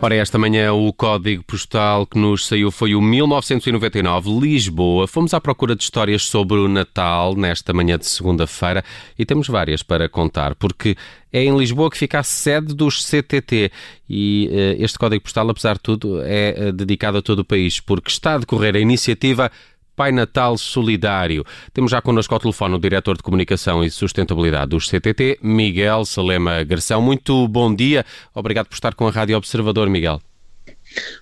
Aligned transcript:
Ora, 0.00 0.14
esta 0.14 0.38
manhã 0.38 0.72
o 0.72 0.92
código 0.92 1.42
postal 1.42 2.06
que 2.06 2.16
nos 2.16 2.46
saiu 2.46 2.70
foi 2.70 2.94
o 2.94 3.02
1999, 3.02 4.30
Lisboa. 4.38 5.08
Fomos 5.08 5.34
à 5.34 5.40
procura 5.40 5.74
de 5.74 5.82
histórias 5.82 6.22
sobre 6.22 6.56
o 6.56 6.68
Natal 6.68 7.34
nesta 7.34 7.72
manhã 7.72 7.98
de 7.98 8.06
segunda-feira 8.06 8.84
e 9.18 9.26
temos 9.26 9.48
várias 9.48 9.82
para 9.82 10.08
contar, 10.08 10.54
porque 10.54 10.96
é 11.32 11.42
em 11.42 11.58
Lisboa 11.58 11.90
que 11.90 11.98
fica 11.98 12.20
a 12.20 12.22
sede 12.22 12.76
dos 12.76 13.04
CTT 13.04 13.72
e 14.08 14.48
uh, 14.52 14.82
este 14.82 14.96
código 14.96 15.24
postal, 15.24 15.50
apesar 15.50 15.74
de 15.74 15.80
tudo, 15.80 16.22
é 16.22 16.68
uh, 16.68 16.72
dedicado 16.72 17.18
a 17.18 17.22
todo 17.22 17.40
o 17.40 17.44
país, 17.44 17.80
porque 17.80 18.08
está 18.08 18.34
a 18.34 18.38
decorrer 18.38 18.76
a 18.76 18.80
iniciativa 18.80 19.50
Pai 19.98 20.12
Natal 20.12 20.56
Solidário. 20.56 21.44
Temos 21.74 21.90
já 21.90 22.00
connosco 22.00 22.32
ao 22.32 22.38
telefone 22.38 22.76
o 22.76 22.78
diretor 22.78 23.16
de 23.16 23.22
Comunicação 23.24 23.82
e 23.82 23.90
Sustentabilidade 23.90 24.70
dos 24.70 24.88
CTT, 24.88 25.40
Miguel 25.42 26.04
Salema 26.04 26.62
Garção. 26.62 27.02
Muito 27.02 27.48
bom 27.48 27.74
dia. 27.74 28.06
Obrigado 28.32 28.68
por 28.68 28.74
estar 28.74 28.94
com 28.94 29.08
a 29.08 29.10
Rádio 29.10 29.36
Observador, 29.36 29.90
Miguel. 29.90 30.20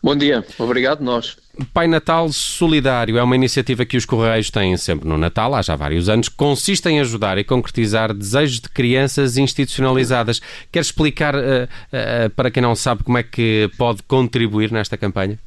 Bom 0.02 0.15
dia, 0.15 0.45
obrigado 0.59 1.01
nós. 1.01 1.39
Pai 1.73 1.87
Natal 1.87 2.30
Solidário 2.30 3.16
é 3.16 3.23
uma 3.23 3.35
iniciativa 3.35 3.87
que 3.87 3.97
os 3.97 4.05
Correios 4.05 4.51
têm 4.51 4.77
sempre 4.77 5.09
no 5.09 5.16
Natal, 5.16 5.55
há 5.55 5.63
já 5.63 5.74
vários 5.74 6.11
anos, 6.11 6.29
consiste 6.29 6.87
em 6.87 7.01
ajudar 7.01 7.38
e 7.38 7.45
concretizar 7.45 8.13
desejos 8.13 8.61
de 8.61 8.69
crianças 8.69 9.38
institucionalizadas. 9.38 10.41
Quer 10.71 10.80
explicar 10.80 11.35
uh, 11.35 11.38
uh, 11.38 12.30
para 12.37 12.51
quem 12.51 12.63
não 12.63 12.74
sabe 12.74 13.02
como 13.02 13.16
é 13.16 13.23
que 13.23 13.71
pode 13.79 14.02
contribuir 14.02 14.71
nesta 14.71 14.99
campanha? 14.99 15.38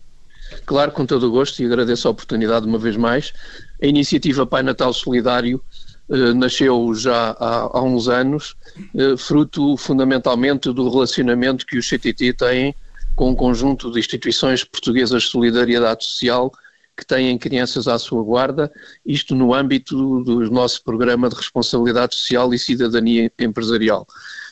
Claro, 0.66 0.92
com 0.92 1.06
todo 1.06 1.28
o 1.28 1.32
gosto 1.32 1.62
e 1.62 1.66
agradeço 1.66 2.08
a 2.08 2.12
oportunidade 2.12 2.66
uma 2.66 2.78
vez 2.78 2.96
mais. 2.96 3.34
A 3.82 3.86
iniciativa 3.86 4.46
Pai 4.46 4.64
Natal 4.64 4.94
Solidário 4.94 5.62
eh, 6.10 6.34
nasceu 6.34 6.94
já 6.96 7.32
há, 7.40 7.78
há 7.78 7.84
uns 7.84 8.08
anos, 8.08 8.56
eh, 8.96 9.16
fruto 9.18 9.78
fundamentalmente 9.78 10.72
do 10.74 10.90
relacionamento 10.90 11.66
que 11.66 11.78
o 11.78 11.84
CTT 11.84 12.34
tem 12.34 12.76
com 13.16 13.30
um 13.30 13.36
conjunto 13.36 13.92
de 13.92 14.00
instituições 14.00 14.64
portuguesas 14.64 15.24
de 15.24 15.30
solidariedade 15.30 16.06
social 16.06 16.52
que 16.96 17.06
têm 17.06 17.38
crianças 17.38 17.88
à 17.88 17.98
sua 17.98 18.24
guarda, 18.24 18.72
isto 19.06 19.34
no 19.34 19.54
âmbito 19.54 20.24
do 20.24 20.50
nosso 20.52 20.84
programa 20.84 21.30
de 21.30 21.36
responsabilidade 21.36 22.16
social 22.16 22.54
e 22.54 22.60
cidadania 22.60 23.32
empresarial. 23.40 24.06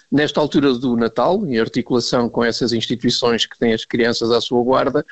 Nesta 0.09 0.39
altura 0.39 0.73
do 0.73 0.95
Natal, 0.95 1.45
em 1.45 1.59
articulação 1.59 2.29
com 2.29 2.43
essas 2.43 2.71
instituições 2.71 3.45
que 3.45 3.57
têm 3.59 3.73
as 3.73 3.83
crianças 3.83 4.31
à 4.31 4.39
sua 4.39 4.63
guarda, 4.63 5.05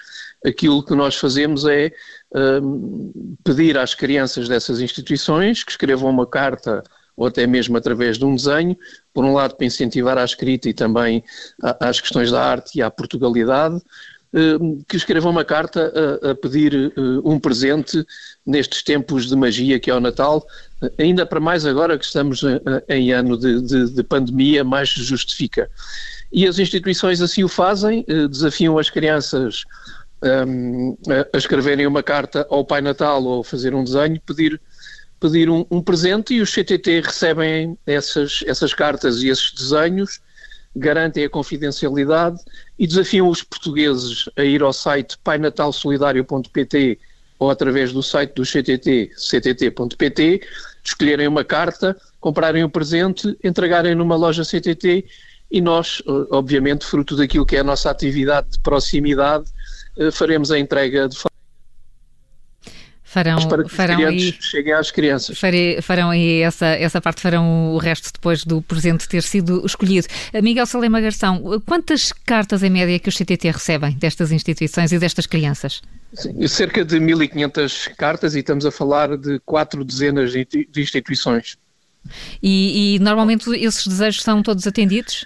aquilo 0.45 0.83
que 0.83 0.95
nós 0.95 1.15
fazemos 1.15 1.65
é 1.65 1.91
um, 2.33 3.11
pedir 3.43 3.77
às 3.77 3.93
crianças 3.93 4.47
dessas 4.47 4.79
instituições 4.79 5.63
que 5.63 5.71
escrevam 5.71 6.09
uma 6.09 6.25
carta 6.25 6.81
ou 7.15 7.27
até 7.27 7.47
mesmo 7.47 7.77
através 7.77 8.17
de 8.17 8.25
um 8.25 8.35
desenho, 8.35 8.77
por 9.13 9.23
um 9.23 9.33
lado 9.33 9.55
para 9.55 9.65
incentivar 9.65 10.17
a 10.17 10.25
escrita 10.25 10.69
e 10.69 10.73
também 10.73 11.23
às 11.80 12.02
questões 12.02 12.31
da 12.31 12.43
arte 12.43 12.77
e 12.77 12.81
à 12.81 12.91
Portugalidade, 12.91 13.81
que 14.88 14.97
escrevam 14.97 15.31
uma 15.31 15.45
carta 15.45 15.94
a, 16.22 16.31
a 16.31 16.36
pedir 16.36 16.94
hum, 16.97 17.22
um 17.23 17.39
presente 17.39 18.05
nestes 18.45 18.83
tempos 18.83 19.27
de 19.27 19.36
magia 19.36 19.80
que 19.80 19.89
é 19.89 19.95
o 19.95 20.00
Natal, 20.00 20.45
ainda 20.97 21.25
para 21.25 21.39
mais 21.39 21.66
agora 21.66 21.97
que 21.97 22.05
estamos 22.05 22.44
eh, 22.44 22.61
eh, 22.88 22.97
em 22.97 23.11
ano 23.11 23.38
de, 23.38 23.61
de, 23.61 23.89
de 23.92 24.03
pandemia, 24.03 24.64
mais 24.64 24.89
se 24.89 25.03
justifica. 25.03 25.69
E 26.31 26.45
as 26.47 26.59
instituições 26.59 27.22
assim 27.22 27.44
o 27.44 27.47
fazem, 27.47 28.03
eh, 28.08 28.27
desafiam 28.27 28.77
as 28.77 28.89
crianças 28.89 29.64
um, 30.22 30.97
ehm, 31.08 31.25
a 31.33 31.38
escreverem 31.38 31.88
uma 31.88 32.03
carta 32.03 32.45
ao 32.49 32.66
Pai 32.66 32.81
Natal 32.81 33.23
ou 33.23 33.44
fazer 33.44 33.73
um 33.73 33.83
desenho, 33.83 34.20
pedir, 34.25 34.59
pedir 35.20 35.49
um, 35.49 35.66
um, 35.72 35.81
presente 35.81 36.33
e 36.33 36.42
os 36.42 36.52
CTT 36.52 37.02
recebem 37.02 37.77
essas, 37.86 38.43
essas 38.45 38.73
cartas 38.73 39.23
e 39.23 39.30
esses 39.30 39.54
desenhos, 39.54 40.20
garantem 40.75 41.23
a 41.23 41.30
confidencialidade 41.30 42.39
e 42.77 42.86
desafiam 42.86 43.30
os 43.30 43.41
portugueses 43.41 44.30
a 44.36 44.43
ir 44.43 44.61
ao 44.61 44.73
site 44.73 45.17
painatalsolidario.pt 45.23 46.99
ou 47.39 47.49
através 47.49 47.91
do 47.91 48.02
site 48.02 48.33
do 48.33 48.43
CTT, 48.43 49.11
ctt.pt, 49.15 50.41
escolherem 50.83 51.27
uma 51.27 51.43
carta, 51.43 51.95
comprarem 52.19 52.64
um 52.64 52.69
presente, 52.69 53.37
entregarem 53.43 53.95
numa 53.95 54.15
loja 54.15 54.43
CTT 54.43 55.05
e 55.52 55.61
nós, 55.61 56.02
obviamente, 56.31 56.85
fruto 56.85 57.15
daquilo 57.15 57.45
que 57.45 57.55
é 57.55 57.59
a 57.59 57.64
nossa 57.64 57.89
atividade 57.89 58.52
de 58.52 58.59
proximidade, 58.59 59.45
eh, 59.97 60.11
faremos 60.11 60.52
a 60.52 60.59
entrega 60.59 61.08
de 61.08 61.17
farão, 63.15 63.48
para 63.48 63.64
que 63.64 63.70
farão 63.70 64.14
os 64.14 64.23
e, 64.23 64.37
cheguem 64.42 64.73
às 64.73 64.92
crianças. 64.92 65.39
Farei, 65.39 65.81
farão 65.81 66.14
e 66.14 66.42
essa, 66.42 66.65
essa 66.65 66.99
parte 66.99 67.21
farão 67.21 67.73
o 67.73 67.77
resto 67.77 68.11
depois 68.11 68.43
do 68.43 68.61
presente 68.61 69.08
ter 69.08 69.23
sido 69.23 69.65
escolhido. 69.65 70.08
Eh, 70.33 70.42
Miguel 70.42 70.65
Salema 70.65 70.99
Garção, 70.99 71.42
quantas 71.65 72.11
cartas 72.11 72.61
em 72.61 72.70
média 72.70 72.99
que 72.99 73.08
os 73.08 73.15
CTT 73.15 73.52
recebem 73.52 73.93
destas 73.93 74.33
instituições 74.33 74.92
e 74.92 74.99
destas 74.99 75.26
crianças? 75.26 75.81
Sim, 76.14 76.45
cerca 76.48 76.83
de 76.83 76.98
1.500 76.98 77.95
cartas 77.95 78.36
e 78.36 78.39
estamos 78.39 78.65
a 78.65 78.71
falar 78.71 79.17
de 79.17 79.39
quatro 79.45 79.86
dezenas 79.86 80.32
de 80.33 80.67
instituições. 80.76 81.58
E, 82.43 82.95
e 82.95 82.99
normalmente 82.99 83.49
esses 83.52 83.87
desejos 83.87 84.21
são 84.21 84.43
todos 84.43 84.67
atendidos? 84.67 85.26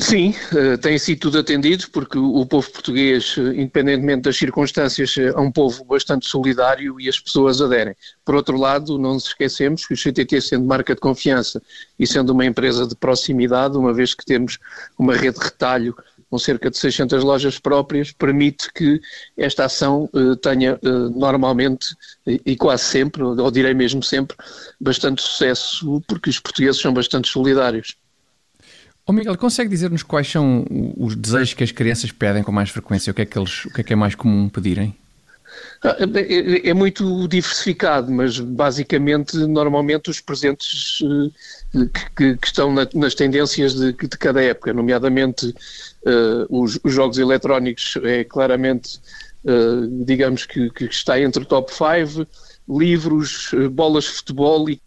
Sim, 0.00 0.34
uh, 0.52 0.76
tem 0.78 0.98
sido 0.98 1.20
tudo 1.20 1.38
atendido, 1.38 1.88
porque 1.90 2.18
o, 2.18 2.44
povo 2.44 2.70
português, 2.70 3.36
uh, 3.36 3.52
independentemente 3.52 4.22
das 4.22 4.36
circunstâncias, 4.36 5.16
é 5.16 5.38
um 5.38 5.50
povo 5.50 5.84
bastante 5.84 6.26
solidário 6.26 7.00
e 7.00 7.08
as 7.08 7.20
pessoas 7.20 7.60
aderem. 7.60 7.94
Por 8.24 8.34
outro 8.34 8.58
lado, 8.58 8.98
não 8.98 9.14
nos 9.14 9.26
esquecemos 9.26 9.86
que 9.86 9.94
o 9.94 9.96
CTT, 9.96 10.40
sendo 10.40 10.66
marca 10.66 10.94
de 10.94 11.00
confiança 11.00 11.62
e 11.98 12.06
sendo 12.06 12.30
uma 12.30 12.44
empresa 12.44 12.86
de 12.86 12.96
proximidade, 12.96 13.76
uma 13.76 13.92
vez 13.92 14.14
que 14.14 14.24
temos 14.24 14.58
uma 14.98 15.14
rede 15.14 15.38
de 15.38 15.44
retalho 15.44 15.94
com 16.28 16.38
cerca 16.38 16.68
de 16.68 16.76
600 16.76 17.22
lojas 17.22 17.58
próprias, 17.60 18.10
permite 18.10 18.72
que 18.72 19.00
esta 19.36 19.66
ação 19.66 20.10
tenha 20.42 20.76
normalmente 21.14 21.94
e 22.26 22.56
quase 22.56 22.82
sempre, 22.82 23.22
ou 23.22 23.48
direi 23.48 23.72
mesmo 23.72 24.02
sempre, 24.02 24.36
bastante 24.80 25.22
sucesso, 25.22 26.02
porque 26.08 26.28
os 26.28 26.40
portugueses 26.40 26.80
são 26.80 26.92
bastante 26.92 27.28
solidários. 27.28 27.96
Ô 29.08 29.12
Miguel, 29.12 29.36
consegue 29.38 29.70
dizer-nos 29.70 30.02
quais 30.02 30.28
são 30.28 30.66
os 30.96 31.14
desejos 31.14 31.54
que 31.54 31.62
as 31.62 31.70
crianças 31.70 32.10
pedem 32.10 32.42
com 32.42 32.50
mais 32.50 32.70
frequência? 32.70 33.12
O 33.12 33.14
que 33.14 33.22
é 33.22 33.24
que, 33.24 33.38
eles, 33.38 33.64
o 33.64 33.70
que, 33.72 33.80
é, 33.80 33.84
que 33.84 33.92
é 33.92 33.96
mais 33.96 34.16
comum 34.16 34.48
pedirem? 34.48 34.96
Ah, 35.84 35.96
é, 36.16 36.70
é, 36.70 36.74
muito 36.74 37.28
diversificado, 37.28 38.10
mas 38.10 38.40
basicamente, 38.40 39.36
normalmente, 39.36 40.10
os 40.10 40.20
presentes 40.20 40.98
eh, 41.72 41.86
que, 42.16 42.36
que 42.36 42.46
estão 42.46 42.72
na, 42.72 42.88
nas 42.94 43.14
tendências 43.14 43.74
de, 43.74 43.92
de, 43.92 44.08
cada 44.18 44.42
época, 44.42 44.72
nomeadamente 44.72 45.46
uh, 45.46 46.46
os, 46.62 46.80
os, 46.82 46.92
jogos 46.92 47.16
eletrónicos, 47.16 47.96
é 48.02 48.24
claramente, 48.24 48.98
uh, 49.44 50.04
digamos 50.04 50.44
que, 50.46 50.68
que, 50.70 50.86
está 50.86 51.20
entre 51.20 51.44
o 51.44 51.46
top 51.46 51.72
5, 51.72 52.26
livros, 52.68 53.52
bolas 53.70 54.04
de 54.04 54.10
futebol 54.10 54.68
e 54.68 54.80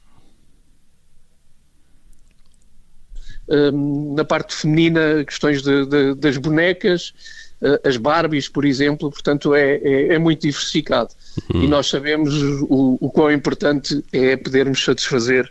na 4.16 4.24
parte 4.24 4.54
feminina, 4.54 5.24
questões 5.26 5.62
de, 5.62 5.86
de, 5.86 6.16
das 6.16 6.38
bonecas, 6.38 7.14
uh, 7.62 7.88
as 7.88 7.98
Barbies, 7.98 8.48
por 8.48 8.66
exemplo, 8.66 9.10
portanto 9.10 9.56
é, 9.56 9.78
é, 9.78 10.14
é 10.14 10.20
muito 10.20 10.42
diversificado. 10.42 11.10
Uhum. 11.54 11.64
E 11.64 11.68
nós 11.68 11.88
sabemos 11.88 12.34
o, 12.64 12.98
o 13.00 13.10
quão 13.10 13.32
importante 13.32 14.04
é 14.12 14.38
podermos 14.38 14.84
satisfazer 14.84 15.50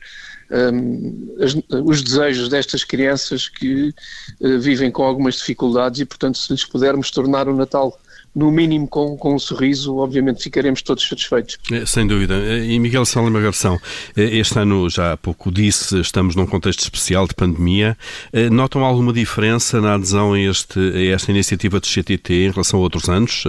um, 0.51 1.37
as, 1.41 1.55
os 1.85 2.03
desejos 2.03 2.49
destas 2.49 2.85
crianças 2.85 3.49
que 3.49 3.95
uh, 4.41 4.59
vivem 4.59 4.91
com 4.91 5.03
algumas 5.03 5.37
dificuldades 5.37 6.01
e, 6.01 6.05
portanto, 6.05 6.39
se 6.39 6.53
lhes 6.53 6.65
pudermos 6.65 7.11
tornar 7.11 7.49
o 7.49 7.57
Natal 7.57 7.99
no 8.35 8.51
mínimo 8.51 8.87
com, 8.87 9.17
com 9.17 9.35
um 9.35 9.39
sorriso, 9.39 9.97
obviamente 9.97 10.43
ficaremos 10.43 10.83
todos 10.83 11.07
satisfeitos. 11.09 11.59
É, 11.73 11.85
sem 11.85 12.07
dúvida. 12.07 12.35
E 12.65 12.79
Miguel 12.79 13.05
Salima 13.05 13.41
Garção, 13.41 13.79
é, 14.17 14.23
este 14.23 14.59
ano, 14.59 14.89
já 14.89 15.13
há 15.13 15.17
pouco 15.17 15.51
disse, 15.51 16.01
estamos 16.01 16.37
num 16.37 16.47
contexto 16.47 16.81
especial 16.81 17.27
de 17.27 17.35
pandemia. 17.35 17.97
É, 18.33 18.49
notam 18.49 18.85
alguma 18.85 19.13
diferença 19.13 19.81
na 19.81 19.95
adesão 19.95 20.33
a, 20.33 20.41
este, 20.41 20.79
a 20.79 21.15
esta 21.15 21.31
iniciativa 21.31 21.81
do 21.81 21.87
CTT 21.87 22.47
em 22.47 22.51
relação 22.51 22.81
a 22.81 22.83
outros 22.83 23.09
anos? 23.09 23.45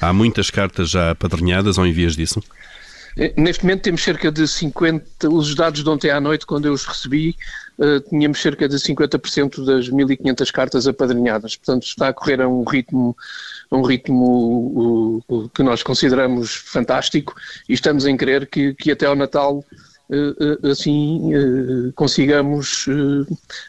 Há 0.00 0.12
muitas 0.12 0.50
cartas 0.50 0.90
já 0.90 1.10
apadrinhadas 1.10 1.78
ou 1.78 1.86
envias 1.86 2.16
disso? 2.16 2.42
Neste 3.36 3.64
momento 3.64 3.82
temos 3.82 4.02
cerca 4.02 4.30
de 4.30 4.46
50, 4.46 5.30
os 5.30 5.54
dados 5.54 5.82
de 5.82 5.88
ontem 5.88 6.10
à 6.10 6.20
noite, 6.20 6.44
quando 6.44 6.66
eu 6.66 6.74
os 6.74 6.84
recebi, 6.84 7.34
uh, 7.78 8.00
tínhamos 8.08 8.40
cerca 8.40 8.68
de 8.68 8.76
50% 8.76 9.64
das 9.64 9.88
1500 9.88 10.50
cartas 10.50 10.86
apadrinhadas. 10.86 11.56
Portanto, 11.56 11.84
está 11.84 12.08
a 12.08 12.12
correr 12.12 12.40
a 12.40 12.48
um 12.48 12.64
ritmo 12.64 13.16
um 13.70 13.82
ritmo 13.82 14.24
o, 14.24 15.22
o, 15.28 15.48
que 15.48 15.62
nós 15.62 15.82
consideramos 15.82 16.54
fantástico 16.54 17.34
e 17.68 17.74
estamos 17.74 18.06
em 18.06 18.16
crer 18.16 18.46
que, 18.46 18.74
que 18.74 18.92
até 18.92 19.06
ao 19.06 19.16
Natal 19.16 19.64
uh, 20.08 20.70
assim 20.70 21.34
uh, 21.34 21.92
consigamos 21.94 22.86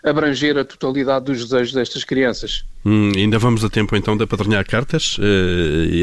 abranger 0.04 0.58
a 0.58 0.64
totalidade 0.64 1.26
dos 1.26 1.50
desejos 1.50 1.74
destas 1.74 2.04
crianças. 2.04 2.64
Hum, 2.86 3.12
ainda 3.16 3.40
vamos 3.40 3.64
a 3.64 3.70
tempo 3.70 3.96
então 3.96 4.16
de 4.16 4.24
apadrinhar 4.24 4.66
cartas? 4.66 5.18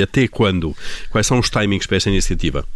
até 0.02 0.26
quando? 0.26 0.76
Quais 1.10 1.26
são 1.26 1.38
os 1.38 1.48
timings 1.48 1.86
para 1.86 1.96
esta 1.96 2.10
iniciativa? 2.10 2.66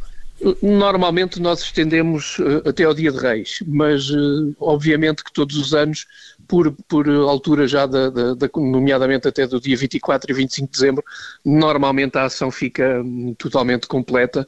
Normalmente 0.63 1.41
nós 1.41 1.61
estendemos 1.63 2.39
uh, 2.39 2.69
até 2.69 2.85
ao 2.85 2.95
dia 2.95 3.11
de 3.11 3.19
Reis, 3.19 3.59
mas 3.67 4.09
uh, 4.11 4.55
obviamente 4.61 5.25
que 5.25 5.33
todos 5.33 5.57
os 5.57 5.75
anos, 5.75 6.07
por, 6.47 6.71
por 6.87 7.09
altura 7.09 7.67
já, 7.67 7.87
da, 7.87 8.09
da, 8.09 8.35
da, 8.35 8.49
nomeadamente 8.57 9.27
até 9.27 9.47
do 9.49 9.61
dia 9.61 9.77
24 9.77 10.31
e 10.31 10.35
25 10.35 10.67
de 10.67 10.73
dezembro, 10.73 11.05
normalmente 11.45 12.17
a 12.17 12.25
ação 12.25 12.53
fica 12.53 13.03
um, 13.03 13.35
totalmente 13.35 13.89
completa 13.89 14.47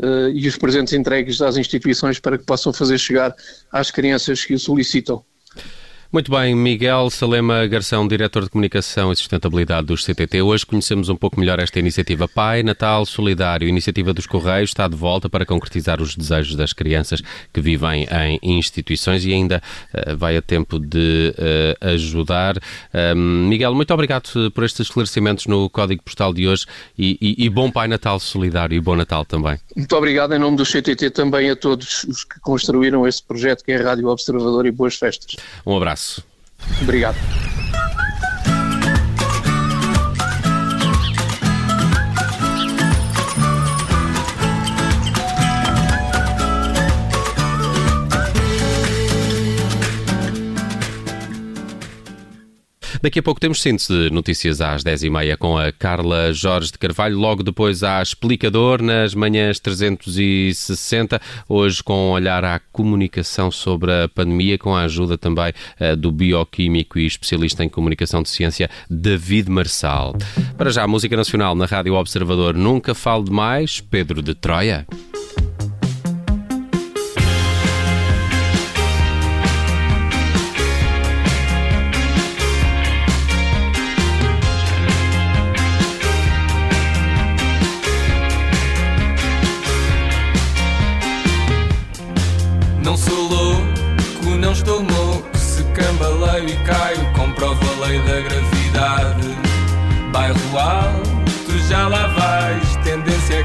uh, 0.00 0.28
e 0.28 0.46
os 0.46 0.56
presentes 0.56 0.92
entregues 0.92 1.42
às 1.42 1.56
instituições 1.56 2.20
para 2.20 2.38
que 2.38 2.44
possam 2.44 2.72
fazer 2.72 2.98
chegar 2.98 3.34
às 3.72 3.90
crianças 3.90 4.44
que 4.44 4.54
o 4.54 4.58
solicitam. 4.58 5.24
Muito 6.12 6.30
bem, 6.30 6.54
Miguel 6.54 7.08
Salema 7.08 7.66
Garção, 7.66 8.06
Diretor 8.06 8.44
de 8.44 8.50
Comunicação 8.50 9.10
e 9.10 9.16
Sustentabilidade 9.16 9.86
dos 9.86 10.04
CTT. 10.04 10.42
Hoje 10.42 10.66
conhecemos 10.66 11.08
um 11.08 11.16
pouco 11.16 11.40
melhor 11.40 11.58
esta 11.58 11.78
iniciativa 11.78 12.28
Pai 12.28 12.62
Natal 12.62 13.06
Solidário. 13.06 13.66
A 13.66 13.70
iniciativa 13.70 14.12
dos 14.12 14.26
Correios 14.26 14.68
está 14.68 14.86
de 14.86 14.94
volta 14.94 15.30
para 15.30 15.46
concretizar 15.46 16.02
os 16.02 16.14
desejos 16.14 16.54
das 16.54 16.74
crianças 16.74 17.22
que 17.50 17.62
vivem 17.62 18.06
em 18.12 18.38
instituições 18.42 19.24
e 19.24 19.32
ainda 19.32 19.62
uh, 19.94 20.14
vai 20.14 20.36
a 20.36 20.42
tempo 20.42 20.78
de 20.78 21.34
uh, 21.38 21.88
ajudar. 21.94 22.58
Um, 23.16 23.48
Miguel, 23.48 23.74
muito 23.74 23.94
obrigado 23.94 24.50
por 24.50 24.64
estes 24.64 24.88
esclarecimentos 24.88 25.46
no 25.46 25.70
Código 25.70 26.02
Postal 26.02 26.34
de 26.34 26.46
hoje 26.46 26.66
e, 26.98 27.16
e, 27.22 27.46
e 27.46 27.48
bom 27.48 27.70
Pai 27.70 27.88
Natal 27.88 28.20
Solidário 28.20 28.76
e 28.76 28.80
bom 28.82 28.96
Natal 28.96 29.24
também. 29.24 29.58
Muito 29.74 29.96
obrigado 29.96 30.34
em 30.34 30.38
nome 30.38 30.58
do 30.58 30.64
CTT 30.66 31.08
também 31.08 31.48
a 31.48 31.56
todos 31.56 32.04
os 32.04 32.22
que 32.22 32.38
construíram 32.40 33.08
esse 33.08 33.22
projeto 33.22 33.64
que 33.64 33.72
é 33.72 33.76
Rádio 33.76 34.08
Observador 34.08 34.66
e 34.66 34.70
boas 34.70 34.96
festas. 34.96 35.36
Um 35.64 35.74
abraço. 35.74 36.01
Obrigado. 36.82 37.16
Daqui 53.02 53.18
a 53.18 53.22
pouco 53.22 53.40
temos 53.40 53.60
síntese 53.60 53.92
de 53.92 54.10
notícias 54.10 54.60
às 54.60 54.84
10h30 54.84 55.36
com 55.36 55.58
a 55.58 55.72
Carla 55.72 56.32
Jorge 56.32 56.70
de 56.70 56.78
Carvalho. 56.78 57.18
Logo 57.18 57.42
depois 57.42 57.82
há 57.82 58.00
Explicador 58.00 58.80
nas 58.80 59.12
manhãs 59.12 59.58
360. 59.58 61.20
Hoje 61.48 61.82
com 61.82 62.10
um 62.10 62.10
olhar 62.12 62.44
à 62.44 62.60
comunicação 62.70 63.50
sobre 63.50 63.90
a 63.90 64.08
pandemia, 64.08 64.56
com 64.56 64.72
a 64.72 64.82
ajuda 64.82 65.18
também 65.18 65.52
uh, 65.80 65.96
do 65.96 66.12
bioquímico 66.12 66.96
e 66.96 67.04
especialista 67.04 67.64
em 67.64 67.68
comunicação 67.68 68.22
de 68.22 68.28
ciência 68.28 68.70
David 68.88 69.50
Marçal. 69.50 70.14
Para 70.56 70.70
já, 70.70 70.84
a 70.84 70.88
música 70.88 71.16
nacional 71.16 71.56
na 71.56 71.66
Rádio 71.66 71.94
Observador. 71.94 72.54
Nunca 72.54 72.94
falo 72.94 73.24
demais. 73.24 73.80
Pedro 73.80 74.22
de 74.22 74.32
Troia. 74.32 74.86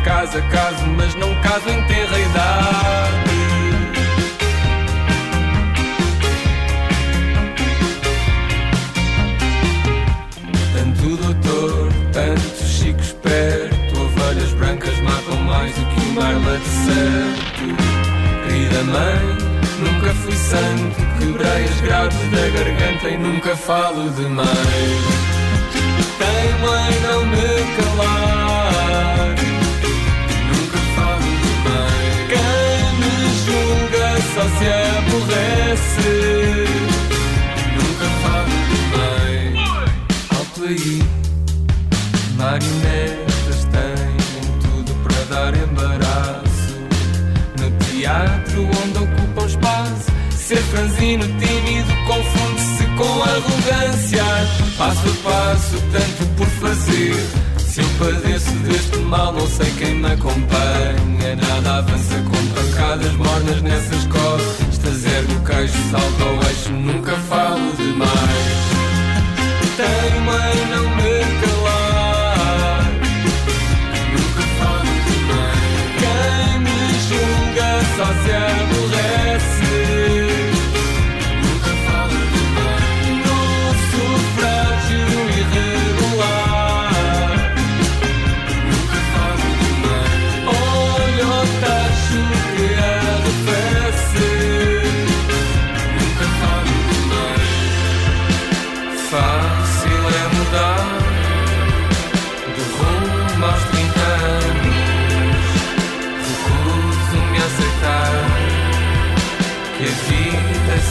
Casa, 0.08 0.42
caso, 0.44 0.86
mas 0.96 1.16
não 1.16 1.34
caso 1.42 1.70
em 1.70 1.84
ter 1.84 2.08
a 2.14 2.20
idade. 2.20 3.38
Tanto 10.74 11.18
doutor, 11.18 11.90
tanto 12.14 12.64
chico 12.64 13.02
esperto, 13.02 14.02
ovelhas 14.02 14.52
brancas 14.54 15.00
matam 15.02 15.38
mais 15.44 15.76
do 15.76 15.86
que 15.86 16.00
o 16.00 16.14
mar 16.14 16.34
de 16.34 16.70
certo. 16.86 17.68
Querida 18.48 18.84
mãe, 18.84 19.47
fui 20.28 20.36
santo, 20.36 20.96
quebrei 21.20 21.64
as 21.64 21.82
grades 21.82 22.18
da 22.32 22.50
garganta 22.50 23.10
e 23.10 23.18
nunca 23.18 23.56
falo 23.56 24.10
demais. 24.10 24.50
Tenho 26.18 26.76
em 26.76 27.02
não 27.02 27.26
me 27.28 27.78
calar. 27.78 28.27
Teatro 47.98 48.62
onde 48.62 49.00
ocupam 49.00 49.46
espaço, 49.48 50.12
ser 50.32 50.58
franzino, 50.58 51.24
tímido, 51.24 51.94
confunde-se 52.06 52.86
com 52.96 53.24
arrogância. 53.24 54.24
Passo 54.78 55.10
a 55.10 55.30
passo, 55.30 55.82
tanto 55.92 56.26
por 56.36 56.48
fazer. 56.48 57.16
Se 57.58 57.82
eu 57.82 57.90
padeço 58.00 58.52
deste 58.60 58.98
mal, 59.00 59.34
não 59.34 59.48
sei 59.48 59.72
quem 59.78 59.96
me 59.96 60.12
acompanha. 60.12 61.36
Nada 61.36 61.78
avança 61.78 62.16
com 62.22 62.48
pancadas 62.54 63.14
mornas 63.14 63.62
nessas 63.62 64.06
costas. 64.06 65.06
Ergo 65.06 65.34
o 65.34 65.44
queixo, 65.44 65.78
salto 65.92 66.24
ao 66.24 66.50
eixo, 66.50 66.72
nunca 66.72 67.16
falo 67.30 67.74
demais. 67.78 68.37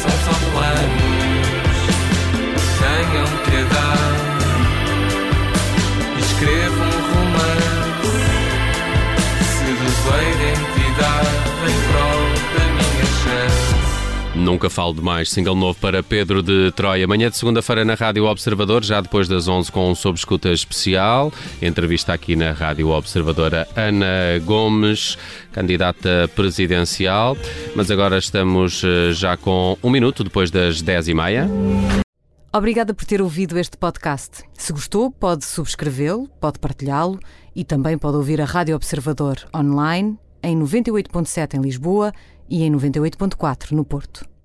myself 0.05 0.43
unwound 0.45 1.26
Nunca 14.47 14.71
falo 14.71 14.95
demais. 14.95 15.29
Single 15.29 15.57
novo 15.57 15.77
para 15.81 16.05
Pedro 16.05 16.41
de 16.41 16.71
Troia. 16.71 17.05
Amanhã 17.05 17.29
de 17.29 17.37
segunda-feira 17.37 17.85
na 17.85 17.95
Rádio 17.95 18.27
Observador, 18.27 18.85
já 18.85 19.01
depois 19.01 19.27
das 19.27 19.49
11 19.49 19.73
com 19.73 19.91
um 19.91 19.95
sob 19.97 20.17
escuta 20.17 20.53
especial. 20.53 21.33
Entrevista 21.61 22.13
aqui 22.13 22.37
na 22.37 22.53
Rádio 22.53 22.91
Observadora 22.91 23.67
Ana 23.75 24.39
Gomes, 24.45 25.19
candidata 25.51 26.31
presidencial. 26.37 27.37
Mas 27.75 27.91
agora 27.91 28.19
estamos 28.19 28.85
eh, 28.85 29.11
já 29.11 29.37
com 29.37 29.77
um 29.83 29.91
minuto 29.91 30.23
depois 30.23 30.49
das 30.49 30.81
10 30.81 31.09
e 31.09 31.15
meia. 31.15 31.51
Obrigada 32.53 32.95
por 32.95 33.05
ter 33.05 33.21
ouvido 33.21 33.59
este 33.59 33.77
podcast. 33.77 34.45
Se 34.55 34.73
gostou, 34.73 35.11
pode 35.11 35.45
subscrevê-lo, 35.45 36.29
pode 36.41 36.61
partilhá-lo 36.61 37.19
e 37.53 37.65
também 37.65 37.99
pode 37.99 38.17
ouvir 38.17 38.41
a 38.41 38.45
Rádio 38.45 38.77
Observador 38.77 39.39
online 39.53 40.17
em 40.41 40.57
98.7 40.57 41.55
em 41.55 41.61
Lisboa 41.61 42.13
e 42.49 42.63
em 42.63 42.71
98.4 42.71 43.73
no 43.73 43.85
Porto. 43.85 44.36